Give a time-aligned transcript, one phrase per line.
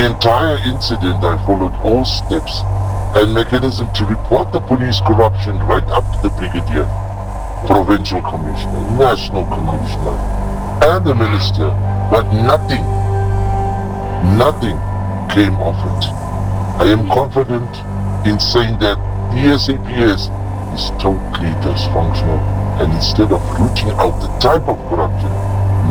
[0.00, 2.62] The entire incident, I followed all steps
[3.20, 6.88] and mechanism to report the police corruption right up to the brigadier,
[7.66, 10.16] provincial commissioner, national commissioner,
[10.88, 11.68] and the minister,
[12.08, 12.80] but nothing,
[14.40, 14.80] nothing
[15.28, 16.04] came of it.
[16.80, 17.68] I am confident
[18.26, 18.96] in saying that
[19.36, 20.32] the SAPS
[20.80, 22.40] is totally dysfunctional
[22.80, 25.28] and instead of rooting out the type of corruption,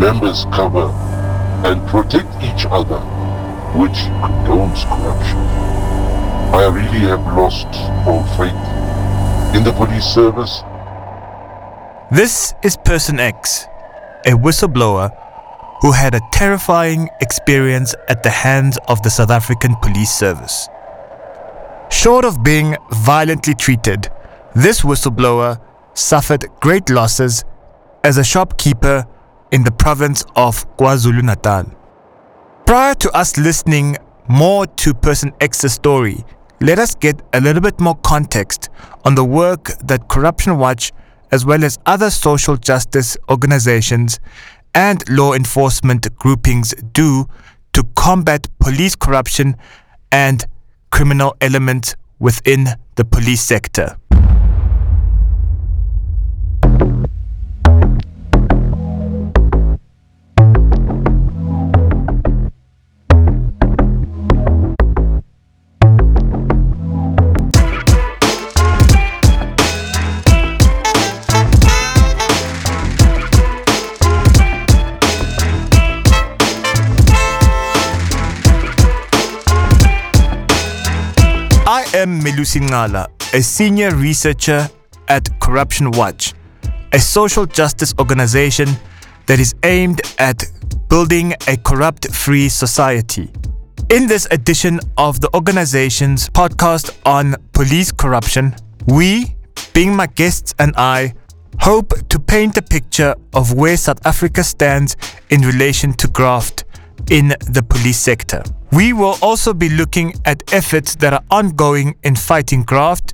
[0.02, 0.90] members cover
[1.62, 2.98] and protect each other,
[3.76, 5.38] which condones corruption.
[6.54, 7.68] I really have lost
[8.08, 10.64] all faith in the police service.
[12.12, 13.66] This is Person X,
[14.26, 15.12] a whistleblower
[15.82, 20.68] who had a terrifying experience at the hands of the South African Police Service.
[21.90, 24.10] Short of being violently treated,
[24.56, 25.62] this whistleblower
[25.94, 27.44] suffered great losses
[28.04, 29.06] as a shopkeeper
[29.52, 31.79] in the province of KwaZulu Natal.
[32.70, 36.24] Prior to us listening more to Person X's story,
[36.62, 38.70] let us get a little bit more context
[39.06, 40.92] on the work that Corruption Watch,
[41.32, 44.20] as well as other social justice organizations
[44.76, 47.26] and law enforcement groupings, do
[47.74, 49.56] to combat police corruption
[50.12, 50.46] and
[50.92, 53.98] criminal elements within the police sector.
[82.10, 82.60] Am Melusi
[83.34, 84.68] a senior researcher
[85.08, 86.34] at Corruption Watch,
[86.92, 88.68] a social justice organization
[89.28, 90.44] that is aimed at
[90.88, 93.30] building a corrupt free society.
[93.90, 98.56] In this edition of the organization's podcast on police corruption,
[98.88, 99.36] we,
[99.74, 101.14] being my guests and I,
[101.60, 104.96] hope to paint a picture of where South Africa stands
[105.30, 106.66] in relation to graft
[107.12, 108.44] in the police sector.
[108.72, 113.14] We will also be looking at efforts that are ongoing in fighting graft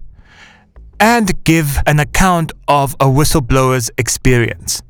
[0.99, 4.81] and give an account of a whistleblower's experience.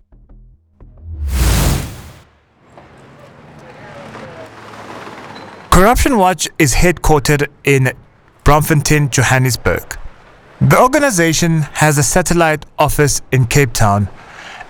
[5.70, 7.92] Corruption Watch is headquartered in
[8.44, 10.00] Braamfontein, Johannesburg.
[10.62, 14.08] The organization has a satellite office in Cape Town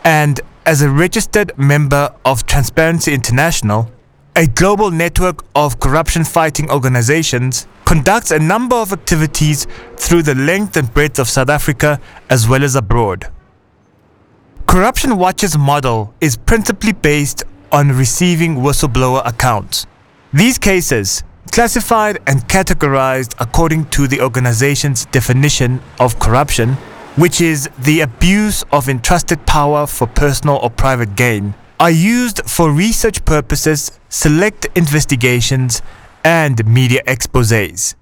[0.03, 3.91] and as a registered member of Transparency International,
[4.37, 9.65] a global network of corruption fighting organizations, conducts a number of activities
[9.95, 13.31] through the length and breadth of South Africa as well as abroad.
[14.67, 19.87] Corruption Watch's model is principally based on receiving whistleblower accounts.
[20.33, 26.73] These cases, classified and categorized according to the organization's definition of corruption,
[27.15, 32.71] which is the abuse of entrusted power for personal or private gain, are used for
[32.71, 35.81] research purposes, select investigations,
[36.23, 37.95] and media exposés.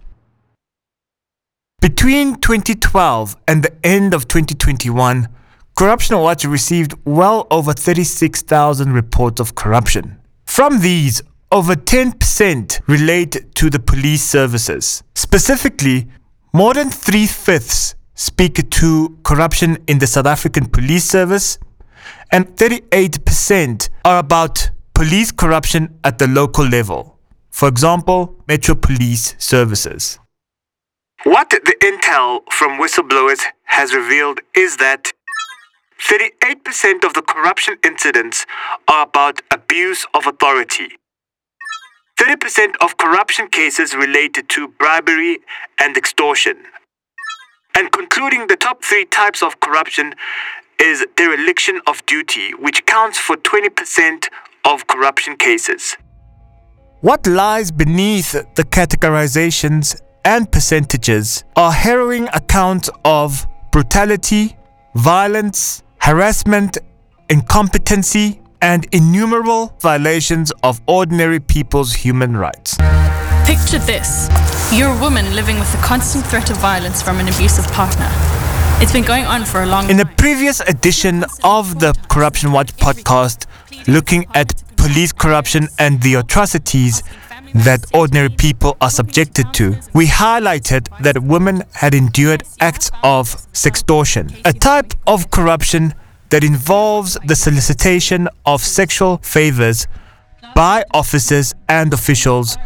[1.81, 5.27] Between 2012 and the end of 2021,
[5.75, 10.19] Corruption Watch received well over 36,000 reports of corruption.
[10.45, 15.03] From these, over 10% relate to the police services.
[15.15, 16.07] Specifically,
[16.53, 21.57] more than three fifths speak to corruption in the South African Police Service,
[22.33, 27.19] and 38% are about police corruption at the local level.
[27.51, 30.17] For example, Metro Police Services.
[31.23, 35.13] What the intel from whistleblowers has revealed is that
[36.01, 38.47] 38% of the corruption incidents
[38.87, 40.97] are about abuse of authority.
[42.19, 45.37] 30% of corruption cases related to bribery
[45.79, 46.57] and extortion.
[47.75, 50.13] And concluding the top three types of corruption
[50.79, 54.27] is dereliction of duty, which counts for 20%
[54.65, 55.95] of corruption cases.
[57.01, 64.55] What lies beneath the categorizations and percentages are harrowing accounts of brutality,
[64.95, 66.77] violence, harassment,
[67.29, 72.77] incompetency, and innumerable violations of ordinary people's human rights.
[73.45, 74.29] Picture this
[74.71, 78.09] you're a woman living with the constant threat of violence from an abusive partner.
[78.81, 79.91] It's been going on for a long time.
[79.91, 83.45] In a previous edition of the Corruption Watch podcast,
[83.87, 87.01] looking at police corruption and the atrocities
[87.53, 94.35] that ordinary people are subjected to, we highlighted that women had endured acts of sextortion,
[94.43, 95.93] a type of corruption
[96.29, 99.87] that involves the solicitation of sexual favors
[100.55, 102.57] by officers and officials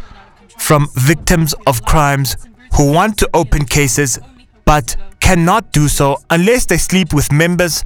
[0.58, 2.38] from victims of crimes
[2.76, 4.20] who want to open cases
[4.66, 4.96] but
[5.28, 7.84] cannot do so unless they sleep with members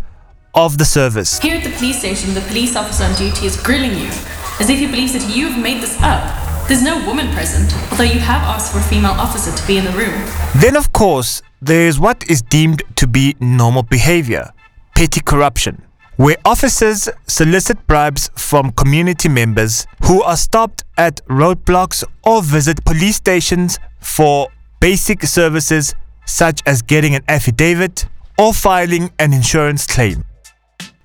[0.53, 1.39] of the service.
[1.39, 4.09] Here at the police station, the police officer on duty is grilling you,
[4.59, 6.21] as if he believes that you've made this up.
[6.67, 9.85] There's no woman present, although you have asked for a female officer to be in
[9.85, 10.13] the room.
[10.57, 14.51] Then, of course, there is what is deemed to be normal behavior
[14.93, 15.81] petty corruption,
[16.17, 23.15] where officers solicit bribes from community members who are stopped at roadblocks or visit police
[23.15, 24.49] stations for
[24.79, 25.95] basic services
[26.25, 28.05] such as getting an affidavit
[28.37, 30.23] or filing an insurance claim.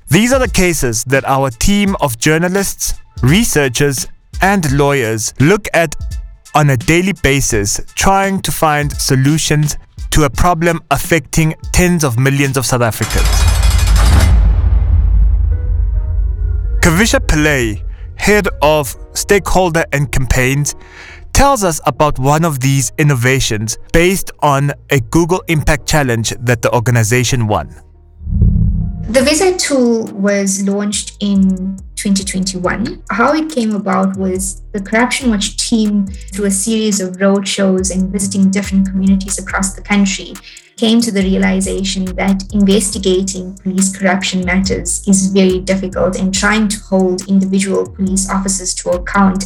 [0.08, 4.06] These are the cases that our team of journalists, researchers,
[4.40, 5.94] and lawyers look at
[6.54, 9.76] on a daily basis, trying to find solutions
[10.10, 13.26] to a problem affecting tens of millions of South Africans.
[16.80, 17.82] Kavisha Pillay,
[18.16, 20.74] head of stakeholder and campaigns,
[21.36, 26.72] tells us about one of these innovations based on a Google Impact Challenge that the
[26.74, 27.68] organization won.
[29.10, 33.02] The Veza tool was launched in 2021.
[33.10, 38.10] How it came about was the Corruption Watch team, through a series of roadshows and
[38.10, 40.34] visiting different communities across the country,
[40.76, 46.78] came to the realization that investigating police corruption matters is very difficult and trying to
[46.80, 49.44] hold individual police officers to account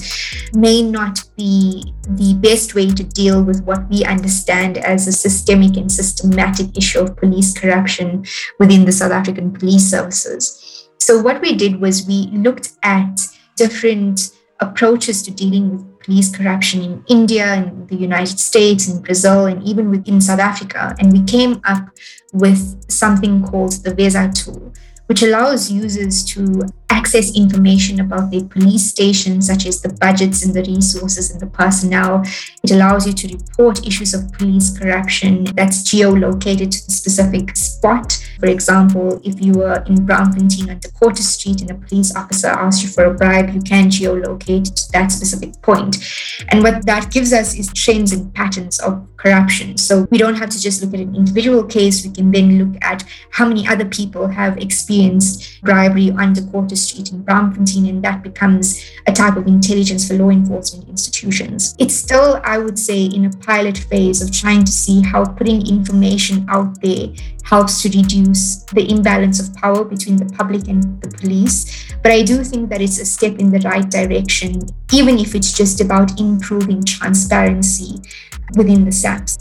[0.54, 5.76] may not be the best way to deal with what we understand as a systemic
[5.76, 8.24] and systematic issue of police corruption
[8.58, 10.69] within the South African police services.
[11.00, 13.26] So, what we did was we looked at
[13.56, 14.30] different
[14.60, 19.66] approaches to dealing with police corruption in India, in the United States, in Brazil, and
[19.66, 20.94] even within South Africa.
[20.98, 21.88] And we came up
[22.34, 24.74] with something called the Veza tool,
[25.06, 30.54] which allows users to access information about the police station, such as the budgets and
[30.54, 32.22] the resources and the personnel.
[32.62, 38.12] It allows you to report issues of police corruption that's geolocated to the specific spot.
[38.40, 42.48] For example, if you were in Braamfontein on the Quarter Street and a police officer
[42.48, 45.96] asked you for a bribe, you can geolocate to that specific point.
[46.48, 49.76] And what that gives us is trends and patterns of corruption.
[49.76, 52.82] So we don't have to just look at an individual case, we can then look
[52.82, 56.32] at how many other people have experienced bribery on
[56.80, 61.74] Street in Braamfontein, and that becomes a type of intelligence for law enforcement institutions.
[61.78, 65.66] It's still, I would say, in a pilot phase of trying to see how putting
[65.66, 67.08] information out there
[67.44, 71.92] helps to reduce the imbalance of power between the public and the police.
[72.02, 74.62] But I do think that it's a step in the right direction,
[74.92, 77.96] even if it's just about improving transparency
[78.56, 79.38] within the SAPS.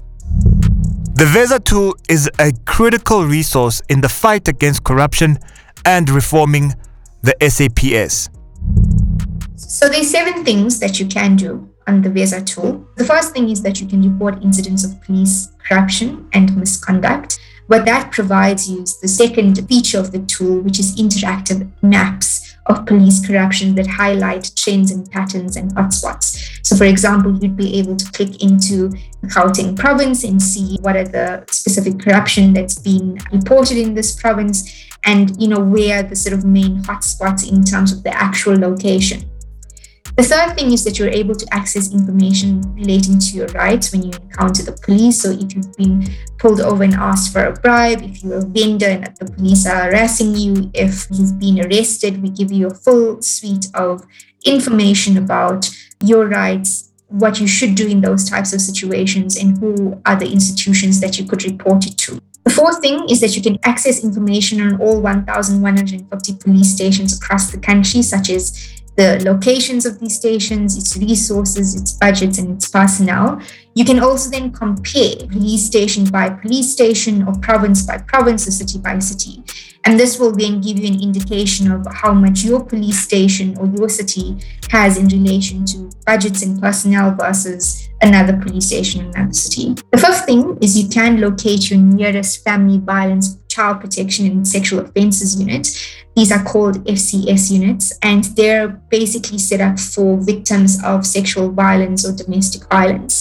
[1.15, 5.37] The Veza tool is a critical resource in the fight against corruption
[5.85, 6.75] and reforming
[7.21, 8.29] the SAPS.
[9.55, 12.87] So there's seven things that you can do on the Veza tool.
[12.95, 17.39] The first thing is that you can report incidents of police corruption and misconduct.
[17.67, 22.55] What that provides you is the second feature of the tool, which is interactive maps
[22.65, 26.65] of police corruption that highlight trends and patterns and hotspots.
[26.65, 28.89] So, for example, you'd be able to click into
[29.25, 34.88] Gauteng province and see what are the specific corruption that's been reported in this province
[35.05, 39.29] and you know where the sort of main hotspots in terms of the actual location.
[40.19, 44.03] The third thing is that you're able to access information relating to your rights when
[44.03, 45.21] you encounter the police.
[45.21, 48.87] So, if you've been pulled over and asked for a bribe, if you're a vendor
[48.87, 53.21] and the police are harassing you, if you've been arrested, we give you a full
[53.21, 54.05] suite of
[54.43, 55.69] information about
[56.03, 60.29] your rights, what you should do in those types of situations, and who are the
[60.29, 62.19] institutions that you could report it to.
[62.49, 67.51] The fourth thing is that you can access information on all 1,150 police stations across
[67.51, 72.67] the country, such as the locations of these stations, its resources, its budgets, and its
[72.67, 73.41] personnel.
[73.73, 78.51] You can also then compare police station by police station or province by province or
[78.51, 79.41] city by city.
[79.85, 83.67] And this will then give you an indication of how much your police station or
[83.67, 84.37] your city
[84.69, 89.75] has in relation to budgets and personnel versus another police station in another city.
[89.91, 94.79] The fifth thing is you can locate your nearest family violence, child protection, and sexual
[94.79, 95.67] offences unit.
[96.15, 102.07] These are called FCS units, and they're basically set up for victims of sexual violence
[102.07, 103.15] or domestic violence.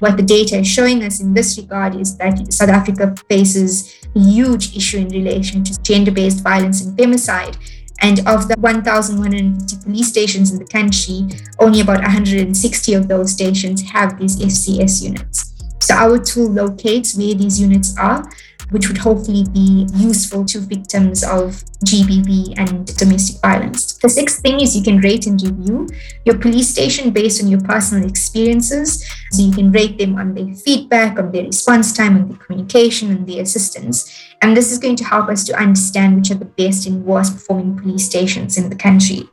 [0.00, 3.70] What the data is showing us in this regard is that South Africa faces
[4.14, 7.56] a huge issue in relation to gender based violence and femicide.
[8.00, 11.26] And of the 1,150 police stations in the country,
[11.58, 15.54] only about 160 of those stations have these FCS units.
[15.80, 18.22] So our tool locates where these units are
[18.70, 23.96] which would hopefully be useful to victims of GBV and domestic violence.
[23.98, 25.88] The sixth thing is you can rate and review
[26.24, 29.04] your police station based on your personal experiences.
[29.30, 33.10] So you can rate them on their feedback, on their response time, on their communication,
[33.10, 34.12] and their assistance.
[34.42, 37.34] And this is going to help us to understand which are the best and worst
[37.34, 39.28] performing police stations in the country.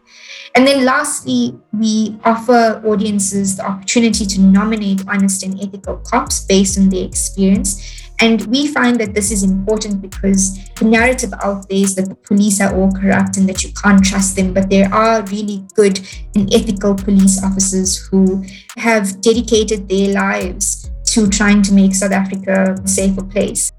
[0.56, 6.80] And then lastly, we offer audiences the opportunity to nominate honest and ethical cops based
[6.80, 8.05] on their experience.
[8.20, 12.16] And we find that this is important because the narrative out there is that the
[12.16, 14.54] police are all corrupt and that you can't trust them.
[14.54, 16.00] But there are really good
[16.36, 18.44] and ethical police officers who
[18.78, 23.72] have dedicated their lives to trying to make South Africa a safer place.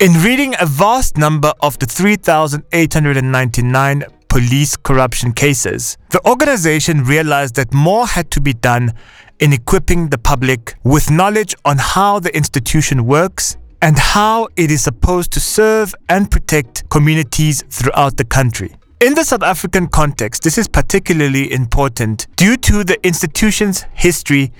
[0.00, 7.74] In reading a vast number of the 3,899 police corruption cases, the organization realized that
[7.74, 8.92] more had to be done
[9.40, 14.82] in equipping the public with knowledge on how the institution works and how it is
[14.82, 18.74] supposed to serve and protect communities throughout the country.
[19.00, 24.52] In the South African context, this is particularly important due to the institution's history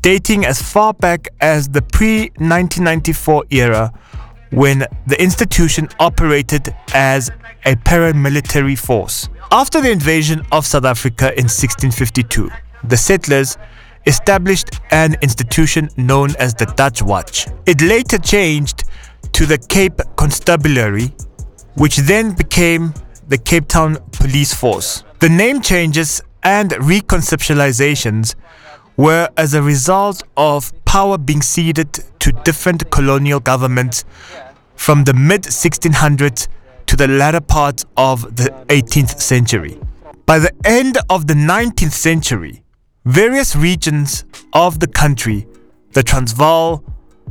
[0.00, 3.92] dating as far back as the pre 1994 era
[4.50, 7.30] when the institution operated as
[7.66, 9.28] a paramilitary force.
[9.50, 12.50] After the invasion of South Africa in 1652,
[12.84, 13.58] the settlers
[14.06, 17.46] established an institution known as the Dutch Watch.
[17.66, 18.84] It later changed
[19.32, 21.14] to the Cape Constabulary,
[21.74, 22.94] which then became
[23.28, 25.04] the Cape Town Police Force.
[25.20, 28.34] The name changes and reconceptualizations
[28.96, 34.04] were as a result of power being ceded to different colonial governments
[34.74, 36.48] from the mid 1600s
[36.86, 39.78] to the latter part of the 18th century.
[40.26, 42.62] By the end of the 19th century,
[43.04, 45.46] various regions of the country,
[45.92, 46.84] the Transvaal,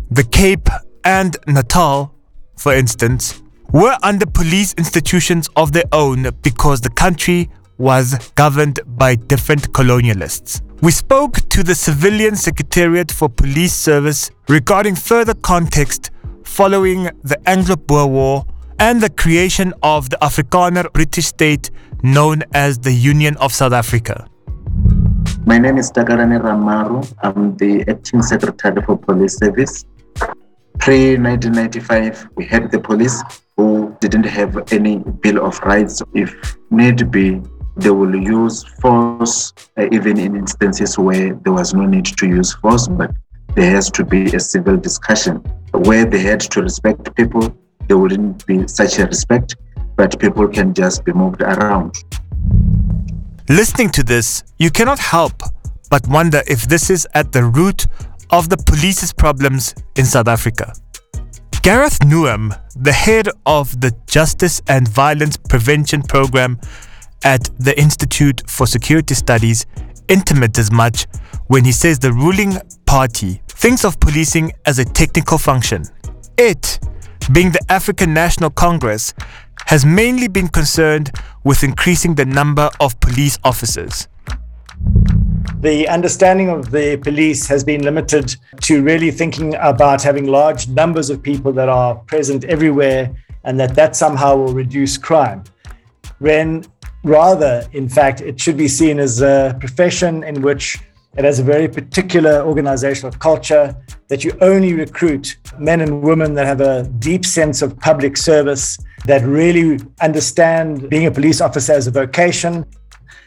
[0.10, 0.68] the Cape,
[1.04, 2.14] and Natal,
[2.58, 9.16] for instance, were under police institutions of their own because the country was governed by
[9.16, 10.62] different colonialists.
[10.82, 16.12] We spoke to the Civilian Secretariat for Police Service regarding further context
[16.44, 18.46] following the Anglo Boer War
[18.78, 21.72] and the creation of the Afrikaner British state
[22.04, 24.28] known as the Union of South Africa.
[25.44, 27.02] My name is Takarane Ramaru.
[27.24, 29.86] I'm the acting secretary for police service.
[30.78, 33.24] Pre 1995, we had the police
[33.58, 36.04] who didn't have any Bill of Rights.
[36.14, 37.42] If need be,
[37.76, 42.54] they will use force, uh, even in instances where there was no need to use
[42.54, 43.12] force, but
[43.56, 45.38] there has to be a civil discussion
[45.74, 47.56] where they had to respect people.
[47.88, 49.56] There wouldn't be such a respect,
[49.96, 51.96] but people can just be moved around.
[53.50, 55.44] Listening to this, you cannot help
[55.90, 57.86] but wonder if this is at the root
[58.30, 60.74] of the police's problems in South Africa.
[61.62, 66.60] Gareth Newham, the head of the Justice and Violence Prevention Program
[67.24, 69.66] at the Institute for Security Studies,
[70.08, 71.06] intimates as much
[71.48, 75.84] when he says the ruling party thinks of policing as a technical function.
[76.38, 76.80] It,
[77.32, 79.14] being the African National Congress,
[79.68, 81.12] has mainly been concerned
[81.44, 84.08] with increasing the number of police officers.
[85.60, 91.10] The understanding of the police has been limited to really thinking about having large numbers
[91.10, 93.12] of people that are present everywhere
[93.44, 95.44] and that that somehow will reduce crime.
[96.20, 96.66] When
[97.04, 100.80] rather, in fact, it should be seen as a profession in which
[101.18, 103.76] it has a very particular organizational culture
[104.08, 108.78] that you only recruit men and women that have a deep sense of public service,
[109.06, 112.66] that really understand being a police officer as a vocation.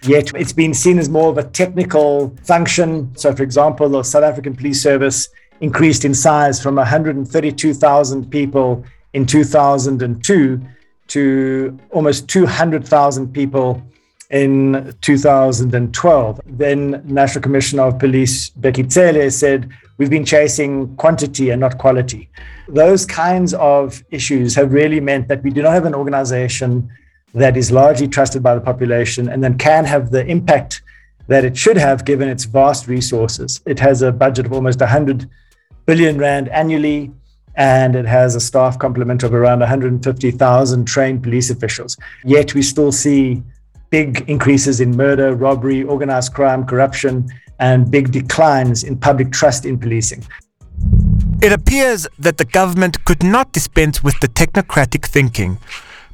[0.02, 3.14] Yet it's been seen as more of a technical function.
[3.16, 5.28] So, for example, the South African Police Service
[5.60, 10.60] increased in size from 132,000 people in 2002
[11.06, 13.82] to almost 200,000 people
[14.30, 16.40] in 2012.
[16.46, 22.28] Then National Commissioner of Police Bheki Cele said, we've been chasing quantity and not quality.
[22.68, 26.90] Those kinds of issues have really meant that we do not have an organization
[27.34, 30.82] that is largely trusted by the population and then can have the impact
[31.26, 33.60] that it should have given its vast resources.
[33.66, 35.28] It has a budget of almost 100
[35.86, 37.12] billion rand annually
[37.56, 41.96] and it has a staff complement of around 150,000 trained police officials.
[42.24, 43.42] Yet we still see
[43.90, 49.78] big increases in murder, robbery, organized crime, corruption, and big declines in public trust in
[49.78, 50.24] policing.
[51.42, 55.58] It appears that the government could not dispense with the technocratic thinking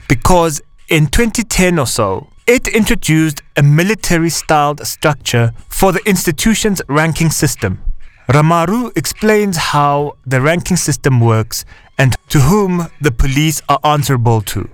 [0.08, 7.30] because in 2010 or so, it introduced a military styled structure for the institution's ranking
[7.30, 7.80] system.
[8.28, 11.64] Ramaru explains how the ranking system works
[11.96, 14.68] and to whom the police are answerable to.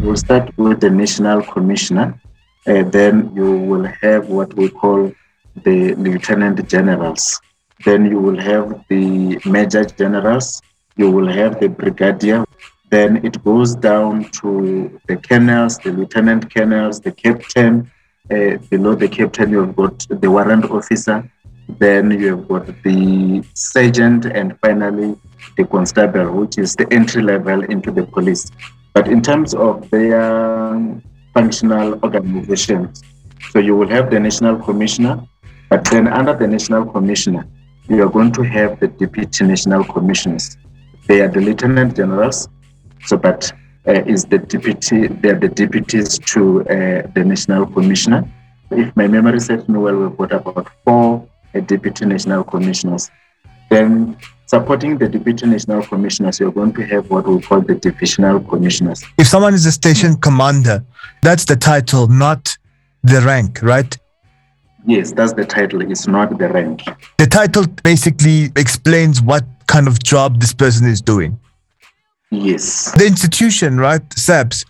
[0.00, 2.20] We'll start with the national commissioner.
[2.66, 5.12] Uh, then you will have what we call
[5.64, 7.40] the lieutenant generals.
[7.84, 10.60] Then you will have the major generals.
[10.96, 12.44] You will have the brigadier.
[12.90, 17.90] Then it goes down to the colonels, the lieutenant colonels, the captain.
[18.30, 21.30] Uh, below the captain, you've got the warrant officer.
[21.68, 25.16] Then you have got the sergeant, and finally
[25.56, 28.50] the constable, which is the entry level into the police.
[28.94, 31.02] But in terms of their
[31.34, 33.02] functional organizations,
[33.50, 35.20] so you will have the national commissioner,
[35.68, 37.46] but then under the national commissioner,
[37.88, 40.56] you are going to have the deputy national commissioners.
[41.08, 42.48] They are the lieutenant generals,
[43.04, 43.52] so but
[43.86, 48.24] uh, is the deputy, they are the deputies to uh, the national commissioner.
[48.70, 53.10] If my memory serves me well, we've got about four uh, deputy national commissioners.
[53.70, 58.40] Then supporting the deputy national commissioners, you're going to have what we call the divisional
[58.40, 59.02] commissioners.
[59.18, 60.84] If someone is a station commander,
[61.22, 62.56] that's the title, not
[63.02, 63.96] the rank, right?
[64.86, 65.80] Yes, that's the title.
[65.90, 66.82] It's not the rank.
[67.18, 71.38] The title basically explains what kind of job this person is doing.
[72.30, 72.92] Yes.
[72.92, 74.64] The institution, right, SAPS,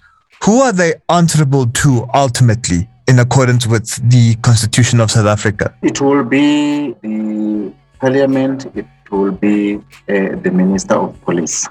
[0.44, 5.74] who are they answerable to ultimately in accordance with the Constitution of South Africa?
[5.82, 11.68] It will be the parliament, it will be uh, the minister of police.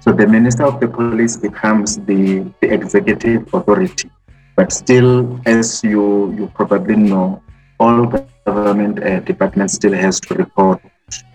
[0.00, 4.10] So the minister of the police becomes the, the executive authority.
[4.56, 7.42] But still, as you, you probably know,
[7.78, 8.06] all
[8.46, 10.80] government uh, departments still has to report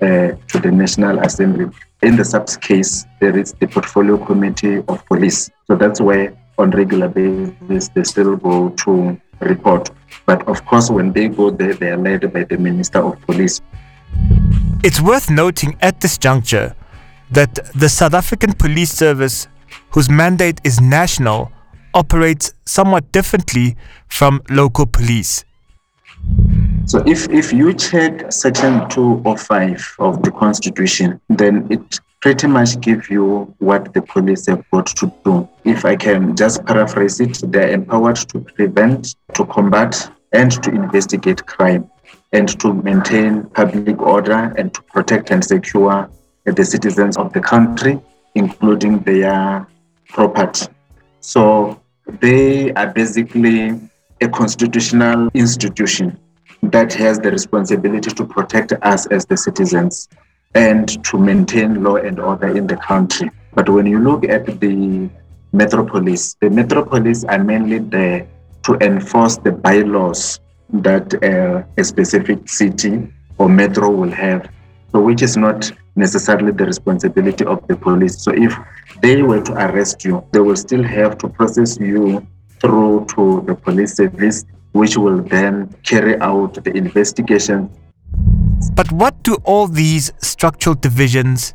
[0.01, 1.69] uh, to the National Assembly.
[2.01, 5.49] In the SAPS case, there is the Portfolio Committee of Police.
[5.67, 9.89] So that's where on regular basis they still go to report.
[10.25, 13.61] But of course, when they go there, they are led by the Minister of Police.
[14.83, 16.75] It's worth noting at this juncture
[17.31, 19.47] that the South African Police Service,
[19.91, 21.53] whose mandate is national,
[21.93, 23.77] operates somewhat differently
[24.09, 25.45] from local police.
[26.85, 33.09] So if, if you check section 205 of the constitution, then it pretty much gives
[33.09, 35.47] you what the police have got to do.
[35.63, 41.45] If I can just paraphrase it, they're empowered to prevent, to combat, and to investigate
[41.45, 41.89] crime,
[42.33, 46.09] and to maintain public order and to protect and secure
[46.45, 48.01] the citizens of the country,
[48.35, 49.65] including their
[50.09, 50.67] property.
[51.21, 51.79] So
[52.19, 53.79] they are basically
[54.19, 56.19] a constitutional institution
[56.63, 60.09] that has the responsibility to protect us as the citizens
[60.55, 63.29] and to maintain law and order in the country.
[63.53, 65.09] But when you look at the
[65.51, 68.27] metro police, the metro police are mainly there
[68.63, 70.39] to enforce the bylaws
[70.73, 73.07] that uh, a specific city
[73.37, 74.49] or metro will have,
[74.91, 78.19] so which is not necessarily the responsibility of the police.
[78.21, 78.57] So if
[79.01, 82.25] they were to arrest you, they will still have to process you
[82.59, 87.69] through to the police service, which will then carry out the investigation.
[88.73, 91.53] But what do all these structural divisions,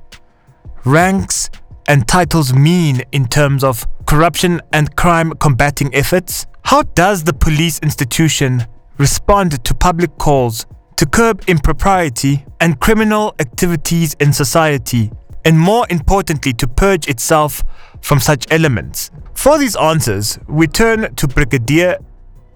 [0.84, 1.50] ranks,
[1.88, 6.46] and titles mean in terms of corruption and crime combating efforts?
[6.64, 8.66] How does the police institution
[8.98, 15.10] respond to public calls to curb impropriety and criminal activities in society,
[15.44, 17.62] and more importantly, to purge itself
[18.02, 19.10] from such elements?
[19.34, 21.98] For these answers, we turn to Brigadier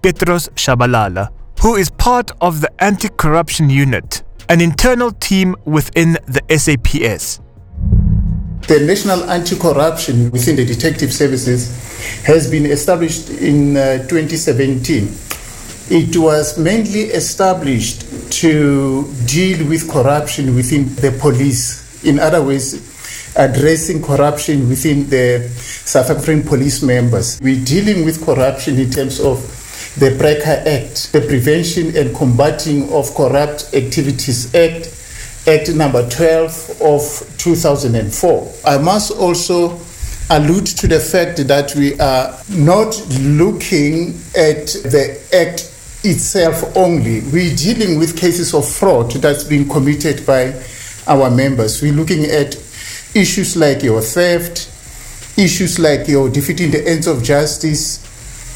[0.01, 1.29] Petros Shabalala,
[1.61, 7.39] who is part of the Anti Corruption Unit, an internal team within the SAPS.
[8.67, 15.32] The National Anti-Corruption within the Detective Services has been established in uh, 2017.
[15.89, 22.03] It was mainly established to deal with corruption within the police.
[22.05, 22.75] In other ways,
[23.35, 27.39] addressing corruption within the South African police members.
[27.41, 29.41] We're dealing with corruption in terms of
[29.99, 34.87] the PRECCA Act, the Prevention and Combating of Corrupt Activities Act,
[35.47, 38.53] Act number 12 of 2004.
[38.65, 39.79] I must also
[40.29, 45.72] allude to the fact that we are not looking at the Act
[46.03, 47.21] itself only.
[47.21, 50.63] We're dealing with cases of fraud that's been committed by
[51.07, 51.81] our members.
[51.81, 52.55] We're looking at
[53.15, 54.69] issues like your theft,
[55.37, 58.03] issues like your defeating the ends of justice,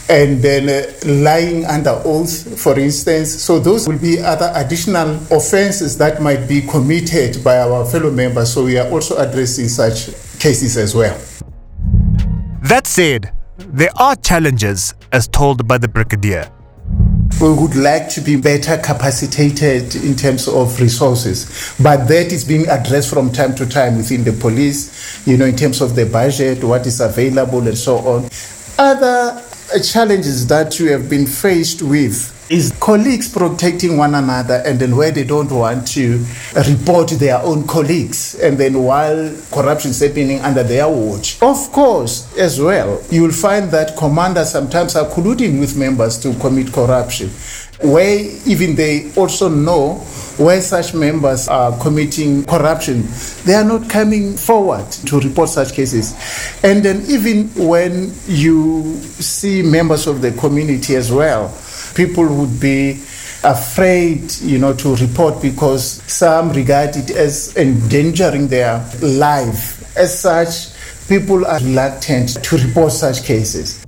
[0.10, 3.30] and then uh, lying under oath, for instance.
[3.42, 8.54] So those will be other additional offenses that might be committed by our fellow members.
[8.54, 10.08] So we are also addressing such
[10.40, 11.20] cases as well.
[12.64, 16.50] That said, there are challenges as told by the Brigadier.
[17.40, 21.76] We would like to be better capacitated in terms of resources.
[21.82, 25.56] But that is being addressed from time to time within the police, you know, in
[25.56, 28.30] terms of the budget, what is available, and so on.
[28.80, 29.44] Other
[29.84, 35.12] challenges that we have been faced with is colleagues protecting one another and then where
[35.12, 36.24] they don't want to
[36.70, 42.36] report their own colleagues and then while corruption is happening under their watch of course
[42.38, 47.30] as well you will find that commanders sometimes are colluding with members to commit corruption
[47.82, 49.96] where even they also know
[50.38, 53.04] where such members are committing corruption,
[53.44, 56.14] they are not coming forward to report such cases.
[56.64, 61.56] And then, even when you see members of the community as well,
[61.98, 62.92] people would be
[63.44, 69.98] afraid, you know, to report because some regard it as endangering their life.
[69.98, 70.78] As such,
[71.10, 73.84] people are reluctant to report such cases.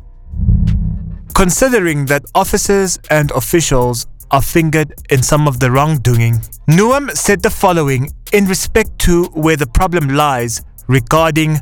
[1.36, 6.34] Considering that officers and officials are fingered in some of the wrongdoing,
[6.68, 11.58] Newham said the following in respect to where the problem lies regarding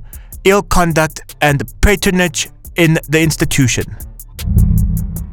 [0.46, 3.84] ill conduct and patronage in the institution.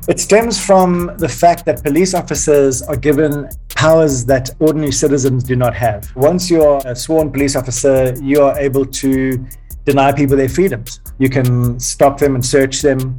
[0.06, 5.56] It stems from the fact that police officers are given powers that ordinary citizens do
[5.56, 6.14] not have.
[6.14, 9.42] Once you're a sworn police officer, you are able to
[9.86, 11.00] deny people their freedoms.
[11.18, 13.16] You can stop them and search them.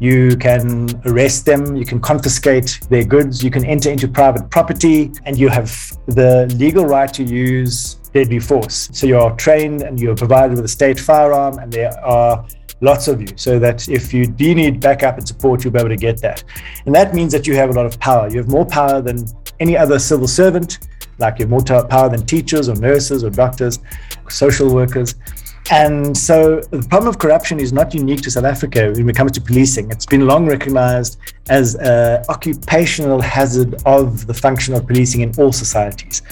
[0.00, 5.10] You can arrest them, you can confiscate their goods, you can enter into private property,
[5.24, 5.70] and you have
[6.06, 8.90] the legal right to use deadly force.
[8.92, 12.46] So you're trained and you're provided with a state firearm, and there are
[12.80, 15.88] lots of you, so that if you do need backup and support, you'll be able
[15.88, 16.44] to get that.
[16.86, 18.28] And that means that you have a lot of power.
[18.28, 19.26] You have more power than
[19.60, 20.78] any other civil servant,
[21.18, 23.80] like you have more power than teachers or nurses or doctors,
[24.28, 25.16] social workers.
[25.70, 29.32] And so the problem of corruption is not unique to South Africa when it comes
[29.32, 29.90] to policing.
[29.90, 31.18] It's been long recognized
[31.50, 36.22] as an occupational hazard of the function of policing in all societies.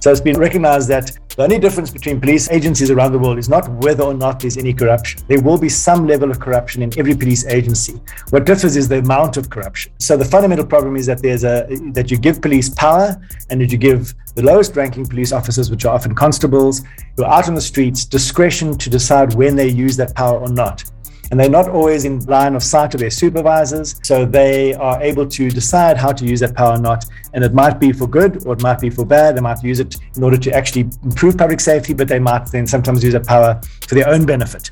[0.00, 3.48] So it's been recognized that the only difference between police agencies around the world is
[3.48, 5.20] not whether or not there's any corruption.
[5.26, 8.00] There will be some level of corruption in every police agency.
[8.30, 9.92] What differs is the amount of corruption.
[9.98, 13.20] So the fundamental problem is that there's a that you give police power
[13.50, 16.82] and that you give the lowest ranking police officers, which are often constables,
[17.16, 20.48] who are out on the streets, discretion to decide when they use that power or
[20.48, 20.84] not
[21.30, 24.00] and they're not always in line of sight of their supervisors.
[24.02, 27.04] So they are able to decide how to use that power or not.
[27.32, 29.36] And it might be for good or it might be for bad.
[29.36, 32.66] They might use it in order to actually improve public safety, but they might then
[32.66, 34.70] sometimes use that power for their own benefit.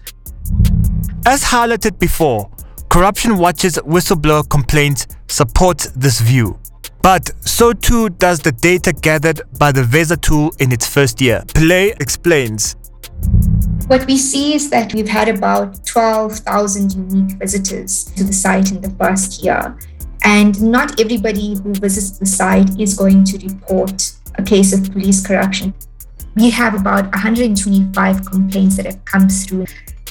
[1.26, 2.50] As highlighted before,
[2.90, 6.58] Corruption Watch's whistleblower complaints support this view.
[7.02, 11.42] But so too does the data gathered by the VEZA tool in its first year.
[11.48, 12.76] Pillay explains.
[13.88, 18.80] What we see is that we've had about 12,000 unique visitors to the site in
[18.80, 19.76] the first year.
[20.24, 25.26] And not everybody who visits the site is going to report a case of police
[25.26, 25.74] corruption.
[26.36, 29.66] We have about 125 complaints that have come through.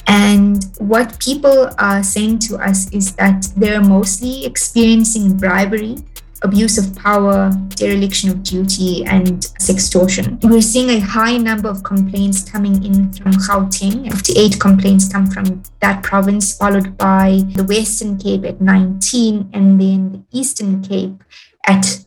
[0.06, 5.96] And what people are saying to us is that they're mostly experiencing bribery
[6.42, 10.42] abuse of power, dereliction of duty, and sextortion.
[10.44, 14.10] We're seeing a high number of complaints coming in from Gauteng.
[14.12, 20.12] 58 complaints come from that province, followed by the Western Cape at 19, and then
[20.12, 21.22] the Eastern Cape
[21.66, 22.04] at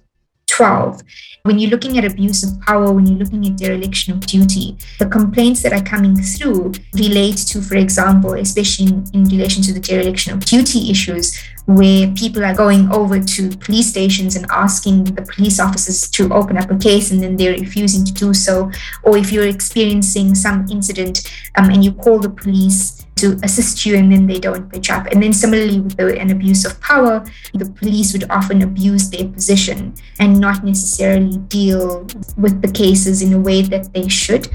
[0.55, 1.01] 12.
[1.43, 5.05] When you're looking at abuse of power, when you're looking at dereliction of duty, the
[5.05, 9.79] complaints that are coming through relate to, for example, especially in, in relation to the
[9.79, 15.23] dereliction of duty issues, where people are going over to police stations and asking the
[15.23, 18.71] police officers to open up a case and then they're refusing to do so.
[19.03, 23.95] Or if you're experiencing some incident um, and you call the police to assist you
[23.95, 25.07] and then they don't pitch up.
[25.07, 29.95] And then similarly with an abuse of power, the police would often abuse their position
[30.19, 34.49] and not necessarily deal with the cases in a way that they should.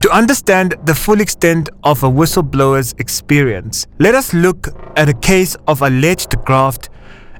[0.00, 5.56] To understand the full extent of a whistleblower's experience, let us look at a case
[5.66, 6.90] of alleged graft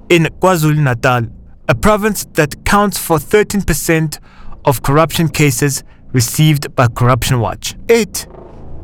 [0.09, 1.29] in KwaZulu Natal,
[1.69, 4.19] a province that counts for 13%
[4.65, 7.75] of corruption cases received by Corruption Watch.
[7.91, 8.27] 8.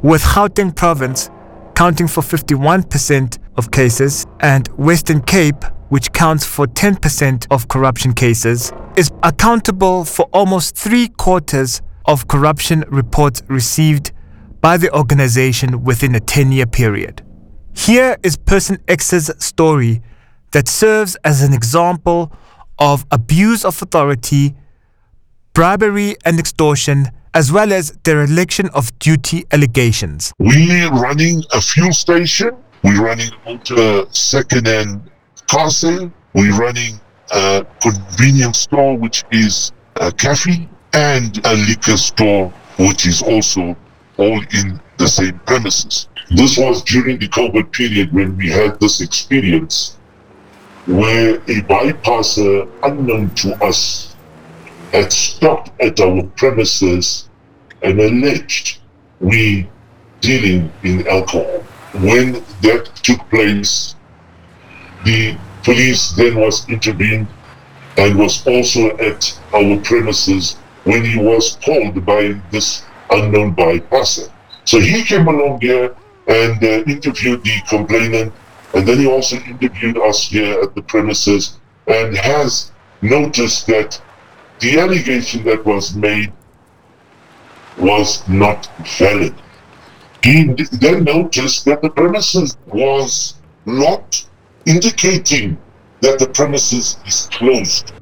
[0.02, 1.30] With Gauteng province
[1.74, 8.72] counting for 51% of cases and Western Cape which counts for 10% of corruption cases,
[8.96, 14.12] is accountable for almost three quarters of corruption reports received
[14.60, 17.22] by the organization within a 10 year period.
[17.74, 20.00] Here is Person X's story
[20.52, 22.32] that serves as an example
[22.78, 24.54] of abuse of authority,
[25.54, 30.32] bribery and extortion as well as dereliction of duty allegations.
[30.38, 35.10] We're running a fuel station We're running motor second-hand
[35.50, 36.10] car sale.
[36.32, 36.98] We're running
[37.30, 43.76] a convenience store, which is a cafe, and a liquor store, which is also
[44.16, 46.08] all in the same premises.
[46.30, 49.96] This was during the COVID period when we had this experience
[50.86, 54.09] where a bypasser unknown to us
[54.92, 57.28] had stopped at our premises
[57.82, 58.78] and alleged
[59.20, 59.68] we
[60.20, 61.64] dealing in alcohol.
[61.94, 63.94] When that took place,
[65.04, 67.28] the police then was intervened
[67.96, 74.30] and was also at our premises when he was called by this unknown bypasser.
[74.64, 75.94] So he came along here
[76.26, 78.32] and uh, interviewed the complainant,
[78.74, 82.70] and then he also interviewed us here at the premises and has
[83.02, 84.00] noticed that
[84.60, 86.32] the allegation that was made
[87.78, 88.68] was not
[88.98, 89.34] valid.
[90.22, 94.24] He then noticed that the premises was not
[94.66, 95.58] indicating
[96.02, 97.92] that the premises is closed.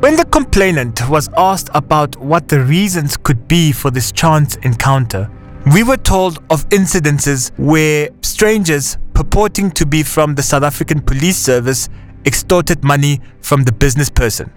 [0.00, 5.30] When the complainant was asked about what the reasons could be for this chance encounter,
[5.72, 11.38] we were told of incidences where strangers purporting to be from the South African Police
[11.38, 11.88] Service
[12.26, 14.52] extorted money from the business person.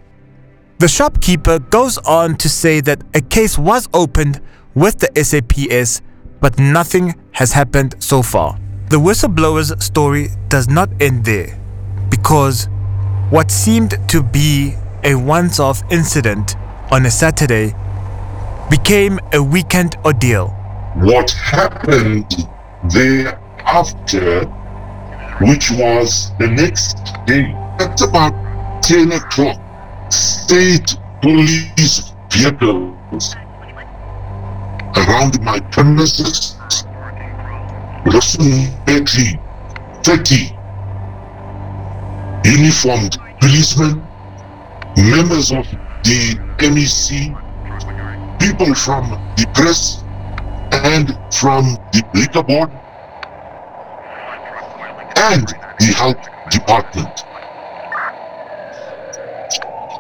[0.80, 4.40] The shopkeeper goes on to say that a case was opened
[4.76, 6.04] with the SAPS,
[6.40, 8.60] but nothing has happened so far.
[8.90, 11.60] The whistleblower's story does not end there
[12.12, 12.70] because
[13.32, 16.56] what seemed to be a once off incident
[16.92, 17.74] on a Saturday
[18.70, 20.50] became a weekend ordeal.
[20.98, 22.32] What happened
[22.94, 24.46] thereafter,
[25.42, 29.60] which was the next day, at about 10 o'clock,
[30.10, 33.36] state police vehicles
[34.96, 36.58] around my premises,
[38.06, 39.40] approximately
[40.04, 40.58] 30
[42.46, 44.02] uniformed policemen,
[44.98, 45.66] members of
[46.04, 47.36] the MEC,
[48.40, 50.04] people from the press,
[50.72, 52.72] and from the liquor board,
[55.18, 55.48] and
[55.80, 57.24] the health department.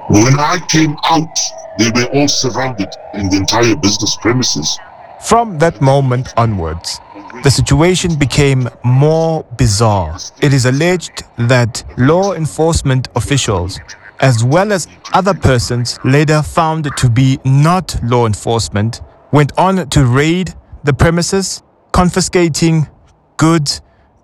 [0.09, 1.37] When I came out,
[1.77, 4.79] they were all surrounded in the entire business premises.
[5.25, 7.01] From that moment onwards,
[7.43, 10.17] the situation became more bizarre.
[10.41, 13.81] It is alleged that law enforcement officials,
[14.21, 19.01] as well as other persons later found to be not law enforcement,
[19.33, 20.53] went on to raid
[20.85, 22.87] the premises, confiscating
[23.35, 23.81] goods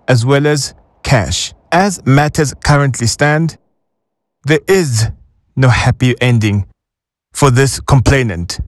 [0.08, 1.52] as well as cash.
[1.70, 3.58] As matters currently stand,
[4.44, 5.10] there is
[5.56, 6.66] no happy ending
[7.32, 8.60] for this complainant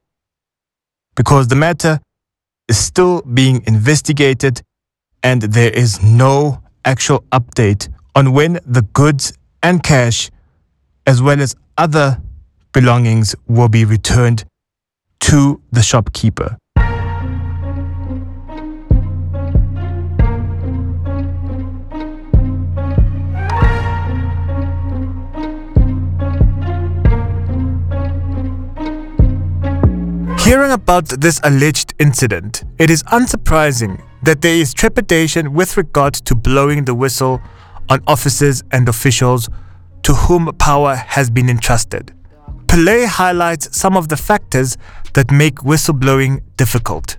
[1.14, 1.99] because the matter
[2.68, 4.62] is still being investigated
[5.22, 10.31] and there is no actual update on when the goods and cash,
[11.07, 12.20] as well as other
[12.72, 14.44] belongings, will be returned
[15.20, 16.57] to the shopkeeper.
[30.47, 36.37] Hearing about this alleged incident, it is unsurprising that there is trepidation with regard to
[36.37, 37.41] blowing the whistle
[37.89, 39.49] on officers and officials
[40.05, 42.15] to whom power has been entrusted.
[42.67, 44.79] Pillay highlights some of the factors
[45.15, 47.19] that make whistleblowing difficult.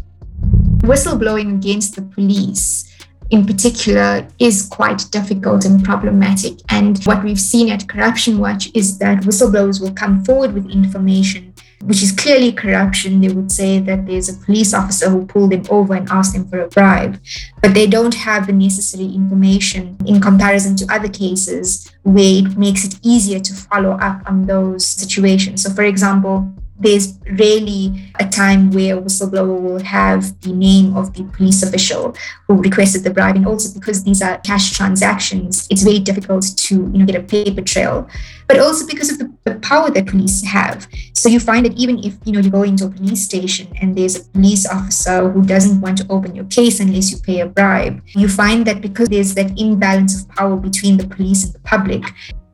[0.86, 2.86] Whistleblowing against the police
[3.30, 6.60] in particular is quite difficult and problematic.
[6.70, 11.54] And what we've seen at Corruption Watch is that whistleblowers will come forward with information
[11.84, 13.22] which is clearly corruption.
[13.22, 16.48] They would say that there's a police officer who pulled them over and asked them
[16.48, 17.20] for a bribe,
[17.62, 22.86] but they don't have the necessary information in comparison to other cases where it makes
[22.86, 25.64] it easier to follow up on those situations.
[25.64, 31.14] So, for example, there's rarely a time where a whistleblower will have the name of
[31.14, 32.16] the police official
[32.48, 33.36] who requested the bribe.
[33.36, 37.24] And also because these are cash transactions, it's very difficult to you know, get a
[37.24, 38.08] paper trail.
[38.48, 40.88] But also because of the, the power that police have.
[41.14, 43.98] So you find that even if you know you go into a police station and
[43.98, 47.48] there's a police officer who doesn't want to open your case unless you pay a
[47.48, 51.60] bribe, you find that because there's that imbalance of power between the police and the
[51.60, 52.04] public,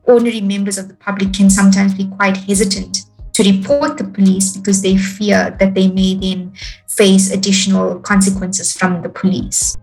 [0.04, 4.82] ordinary members of the public can sometimes be quite hesitant to report the police because
[4.82, 6.52] they fear that they may then
[6.88, 9.76] face additional consequences from the police.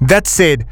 [0.00, 0.66] That said,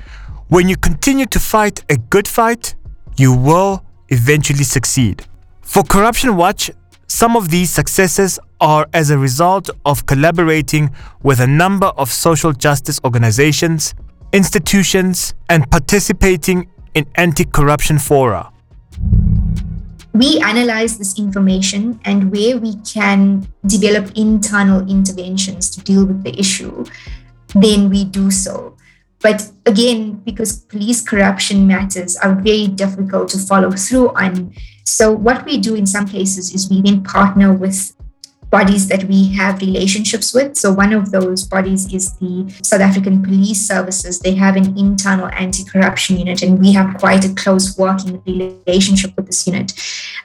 [0.49, 2.75] when you continue to fight a good fight,
[3.17, 5.25] you will eventually succeed.
[5.63, 6.71] For Corruption Watch,
[7.13, 10.91] Some of these successes are as a result of collaborating
[11.23, 13.95] with a number of social justice organizations,
[14.33, 18.52] institutions, and participating in anti corruption fora.
[20.15, 26.39] We analyze this information and where we can develop internal interventions to deal with the
[26.39, 26.85] issue,
[27.55, 28.77] then we do so.
[29.21, 34.53] But again, because police corruption matters are very difficult to follow through on.
[34.85, 37.95] So, what we do in some cases is we then partner with
[38.53, 40.57] bodies that we have relationships with.
[40.57, 44.21] So, one of those bodies is the South African Police Services.
[44.21, 49.17] They have an internal anti corruption unit, and we have quite a close working relationship
[49.17, 49.73] with this unit,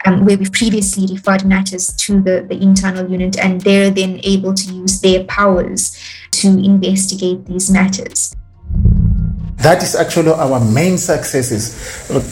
[0.05, 4.53] um, where we've previously referred matters to the, the internal unit, and they're then able
[4.53, 5.97] to use their powers
[6.31, 8.35] to investigate these matters.
[9.58, 11.76] That is actually our main successes.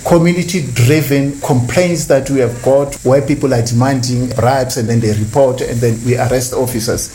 [0.06, 5.12] Community driven complaints that we have got where people are demanding bribes and then they
[5.14, 7.10] report and then we arrest officers.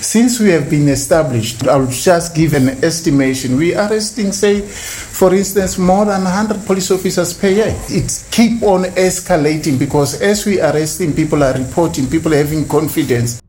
[0.00, 3.56] Since we have been established, I'll just give an estimation.
[3.56, 7.74] We are arresting, say, for instance, more than 100 police officers per year.
[7.88, 13.40] It keep on escalating because as we arresting, people are reporting, people are having confidence.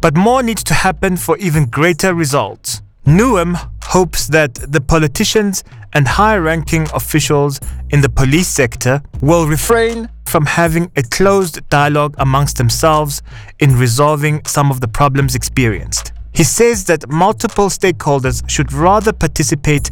[0.00, 2.82] But more needs to happen for even greater results.
[3.06, 7.58] Newham hopes that the politicians and high ranking officials
[7.90, 13.20] in the police sector will refrain from having a closed dialogue amongst themselves
[13.58, 16.12] in resolving some of the problems experienced.
[16.32, 19.90] He says that multiple stakeholders should rather participate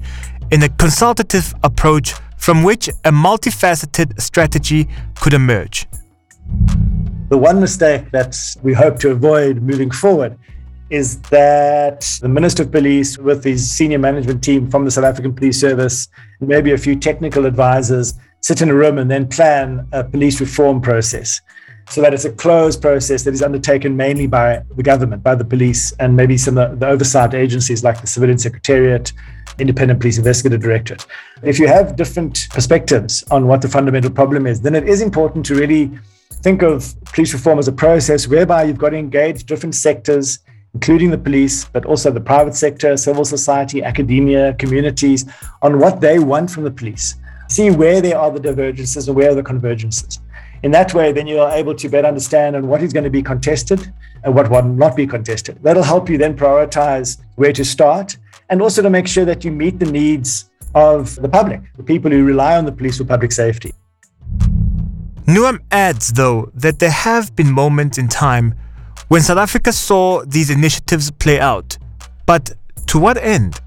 [0.53, 4.89] in a consultative approach from which a multifaceted strategy
[5.21, 5.87] could emerge.
[7.29, 10.39] The one mistake that we hope to avoid moving forward
[10.91, 15.33] is that the Minister of Police, with his senior management team from the South African
[15.33, 16.09] Police Service,
[16.41, 20.81] maybe a few technical advisors, sit in a room and then plan a police reform
[20.81, 21.41] process.
[21.89, 25.45] So that it's a closed process that is undertaken mainly by the government, by the
[25.45, 29.13] police, and maybe some of the oversight agencies like the Civilian Secretariat,
[29.59, 31.07] Independent Police Investigative Directorate.
[31.43, 35.47] If you have different perspectives on what the fundamental problem is, then it is important
[35.47, 35.91] to really
[36.43, 40.39] think of police reform as a process whereby you've got to engage different sectors
[40.75, 45.25] including the police, but also the private sector, civil society, academia, communities,
[45.63, 47.17] on what they want from the police.
[47.49, 50.21] See where there are the divergences and where are the convergences.
[50.63, 53.11] In that way, then you are able to better understand on what is going to
[53.11, 55.59] be contested and what will not be contested.
[55.63, 58.17] That'll help you then prioritize where to start
[58.51, 62.11] and also to make sure that you meet the needs of the public, the people
[62.11, 63.73] who rely on the police for public safety.
[65.27, 68.55] Newham adds, though, that there have been moments in time
[69.11, 71.77] when South Africa saw these initiatives play out.
[72.27, 72.53] But
[72.87, 73.61] to what end?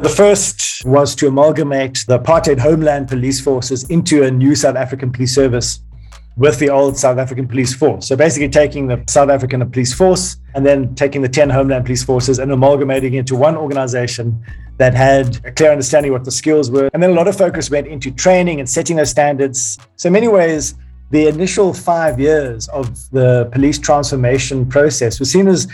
[0.00, 5.12] The first was to amalgamate the apartheid homeland police forces into a new South African
[5.12, 5.84] police service
[6.36, 8.08] with the old South African police force.
[8.08, 12.02] So basically taking the South African police force and then taking the 10 homeland police
[12.02, 14.44] forces and amalgamating into one organization
[14.78, 16.90] that had a clear understanding what the skills were.
[16.92, 19.78] And then a lot of focus went into training and setting those standards.
[19.94, 20.74] So in many ways,
[21.10, 25.66] the initial five years of the police transformation process was seen as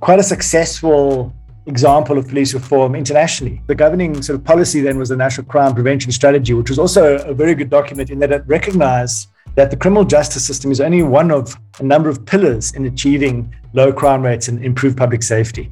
[0.00, 1.32] quite a successful
[1.66, 3.62] example of police reform internationally.
[3.68, 7.18] The governing sort of policy then was the National Crime Prevention Strategy, which was also
[7.18, 11.02] a very good document in that it recognized that the criminal justice system is only
[11.02, 15.70] one of a number of pillars in achieving low crime rates and improved public safety.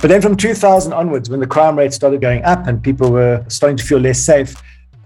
[0.00, 3.44] But then from 2000 onwards, when the crime rate started going up and people were
[3.48, 4.54] starting to feel less safe,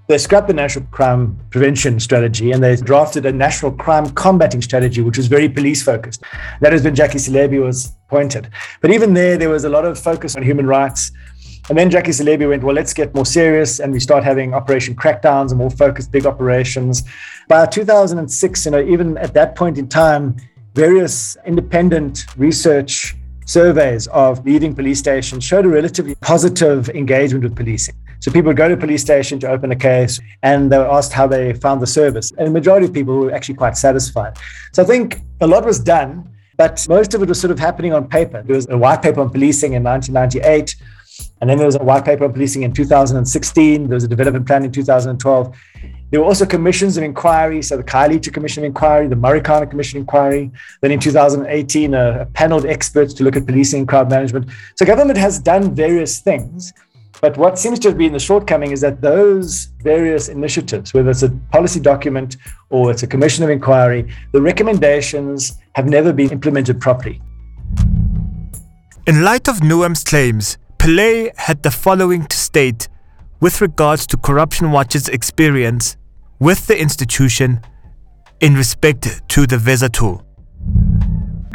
[0.08, 5.00] they scrapped the national crime prevention strategy and they drafted a national crime combating strategy,
[5.00, 6.22] which was very police focused.
[6.60, 8.48] That is when Jackie Selebi was appointed.
[8.80, 11.10] But even there, there was a lot of focus on human rights.
[11.68, 13.80] And then Jackie Selebi went, well, let's get more serious.
[13.80, 17.02] And we start having Operation Crackdowns and more focused big operations.
[17.48, 20.36] By 2006, you know, even at that point in time,
[20.74, 23.16] various independent research
[23.46, 27.94] surveys of leading police stations showed a relatively positive engagement with policing.
[28.26, 30.90] So people would go to a police station to open a case and they were
[30.90, 32.32] asked how they found the service.
[32.32, 34.36] And the majority of people were actually quite satisfied.
[34.72, 37.92] So I think a lot was done, but most of it was sort of happening
[37.92, 38.42] on paper.
[38.42, 40.74] There was a white paper on policing in 1998.
[41.40, 43.86] And then there was a white paper on policing in 2016.
[43.86, 45.56] There was a development plan in 2012.
[46.10, 47.62] There were also commissions of inquiry.
[47.62, 50.50] So the Khayelitsha Commission of Inquiry, the Marikana Commission of Inquiry.
[50.80, 54.50] Then in 2018, a, a panel of experts to look at policing and crowd management.
[54.74, 56.72] So government has done various things.
[57.20, 61.22] But what seems to have been the shortcoming is that those various initiatives, whether it's
[61.22, 62.36] a policy document
[62.68, 67.22] or it's a commission of inquiry, the recommendations have never been implemented properly.
[69.06, 72.88] In light of Newham's claims, Pillay had the following to state
[73.40, 75.96] with regards to Corruption Watch's experience
[76.38, 77.60] with the institution
[78.40, 80.25] in respect to the Veza tool?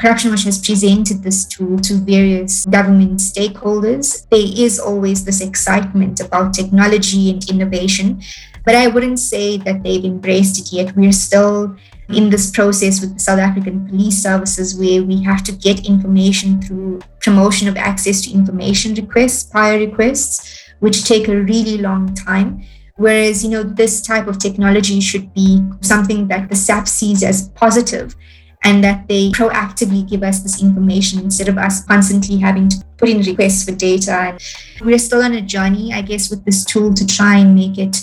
[0.01, 4.27] Corruption Watch has presented this tool to various government stakeholders.
[4.29, 8.19] There is always this excitement about technology and innovation,
[8.65, 10.95] but I wouldn't say that they've embraced it yet.
[10.95, 11.75] We're still
[12.09, 16.59] in this process with the South African police services where we have to get information
[16.63, 22.65] through promotion of access to information requests, PAIA requests, which take a really long time.
[22.95, 27.49] Whereas, you know, this type of technology should be something that the SAP sees as
[27.49, 28.15] positive
[28.64, 33.09] and that they proactively give us this information instead of us constantly having to put
[33.09, 34.38] in requests for data.
[34.82, 37.97] We're still on a journey, I guess, with this tool to try and make it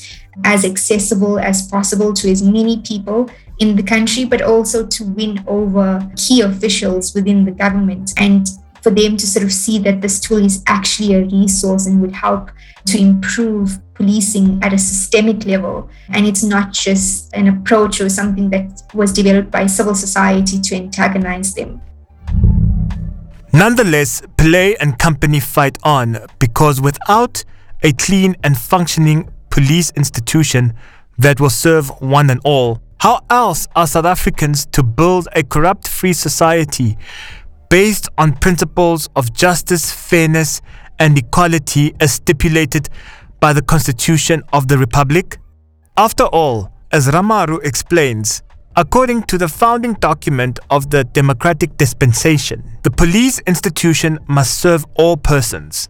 [0.44, 5.44] as accessible as possible to as many people in the country, but also to win
[5.46, 8.48] over key officials within the government and
[8.88, 12.12] for them to sort of see that this tool is actually a resource and would
[12.12, 12.50] help
[12.86, 15.90] to improve policing at a systemic level.
[16.08, 20.74] And it's not just an approach or something that was developed by civil society to
[20.74, 21.82] antagonize them.
[23.52, 27.44] Nonetheless, Pillay and company fight on because without
[27.82, 30.72] a clean and functioning police institution
[31.18, 35.86] that will serve one and all, how else are South Africans to build a corrupt
[35.86, 36.96] free society
[37.70, 40.60] based on principles of justice, fairness,
[40.98, 42.88] and equality as stipulated
[43.40, 45.38] by the Constitution of the Republic?
[45.96, 48.42] After all, as Ramaru explains,
[48.76, 55.16] according to the founding document of the democratic dispensation, the police institution must serve all
[55.16, 55.88] persons.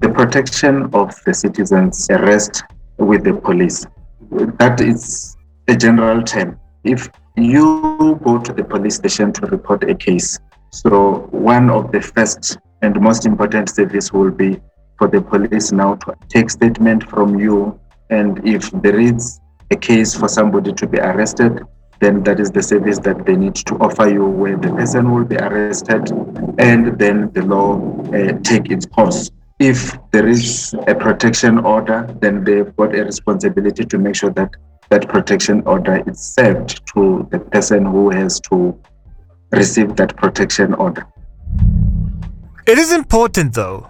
[0.00, 2.62] The protection of the citizens rests
[2.98, 3.86] with the police.
[4.58, 5.36] That is
[5.68, 6.58] a general term.
[6.84, 10.38] If you go to the police station to report a case,
[10.70, 14.60] so one of the first and most important service will be
[14.98, 17.78] for the police now to take statement from you.
[18.10, 19.40] And if there is
[19.70, 21.62] a case for somebody to be arrested
[22.00, 25.24] then that is the service that they need to offer you where the person will
[25.24, 26.10] be arrested
[26.58, 27.78] and then the law
[28.14, 29.30] uh, take its course.
[29.58, 34.50] If there is a protection order then they've got a responsibility to make sure that
[34.88, 38.80] that protection order is served to the person who has to
[39.52, 41.06] receive that protection order
[42.66, 43.88] It is important, though,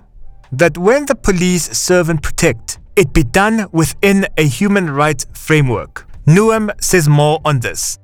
[0.53, 6.07] that when the police serve and protect, it be done within a human rights framework.
[6.27, 7.99] Newham says more on this.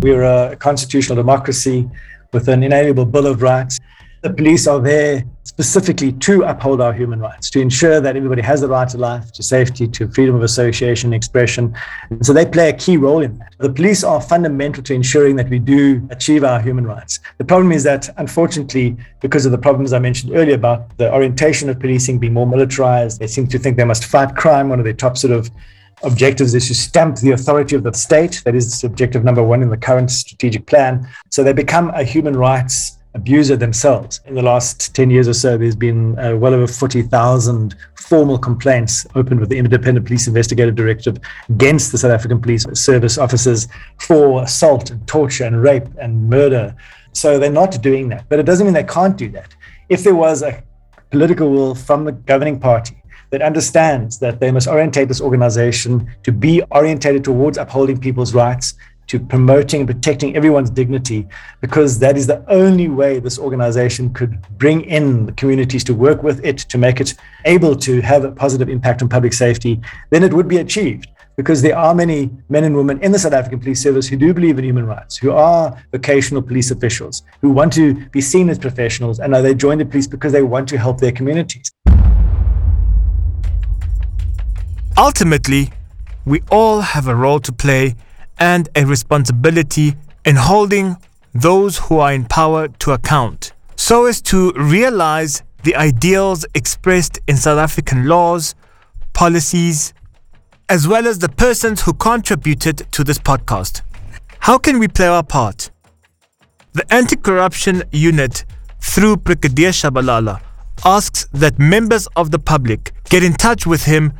[0.00, 1.90] We're a constitutional democracy
[2.32, 3.78] with an inalienable Bill of Rights.
[4.22, 8.60] The police are there specifically to uphold our human rights, to ensure that everybody has
[8.60, 11.74] the right to life, to safety, to freedom of association, expression.
[12.10, 13.54] And so they play a key role in that.
[13.58, 17.18] The police are fundamental to ensuring that we do achieve our human rights.
[17.38, 21.68] The problem is that, unfortunately, because of the problems I mentioned earlier about the orientation
[21.68, 24.68] of policing being more militarized, they seem to think they must fight crime.
[24.68, 25.50] One of their top sort of
[26.04, 28.42] objectives is to stamp the authority of the state.
[28.44, 31.08] That is objective number one in the current strategic plan.
[31.30, 34.20] So they become a human rights abuser themselves.
[34.26, 39.06] In the last 10 years or so, there's been uh, well over 40,000 formal complaints
[39.14, 43.68] opened with the Independent Police Investigative Directive against the South African Police Service officers
[44.00, 46.74] for assault and torture and rape and murder.
[47.12, 48.28] So they're not doing that.
[48.28, 49.54] But it doesn't mean they can't do that.
[49.88, 50.62] If there was a
[51.10, 56.32] political will from the governing party that understands that they must orientate this organization to
[56.32, 58.74] be orientated towards upholding people's rights,
[59.08, 61.26] to promoting and protecting everyone's dignity,
[61.60, 66.22] because that is the only way this organization could bring in the communities to work
[66.22, 69.80] with it, to make it able to have a positive impact on public safety,
[70.10, 71.08] then it would be achieved.
[71.34, 74.34] Because there are many men and women in the South African Police Service who do
[74.34, 78.58] believe in human rights, who are vocational police officials, who want to be seen as
[78.58, 81.72] professionals, and they join the police because they want to help their communities.
[84.98, 85.70] Ultimately,
[86.26, 87.96] we all have a role to play
[88.42, 90.96] and a responsibility in holding
[91.32, 97.36] those who are in power to account so as to realize the ideals expressed in
[97.36, 98.56] South African laws,
[99.12, 99.94] policies,
[100.68, 103.82] as well as the persons who contributed to this podcast.
[104.40, 105.70] How can we play our part?
[106.72, 108.44] The Anti Corruption Unit,
[108.80, 110.40] through Brigadier Shabalala,
[110.84, 114.12] asks that members of the public get in touch with him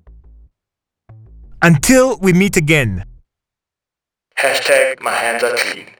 [1.62, 3.04] Until we meet again.
[4.38, 5.94] Hashtag my hands are clean.